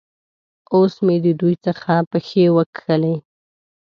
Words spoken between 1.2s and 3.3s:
د دوی څخه پښې وکښلې.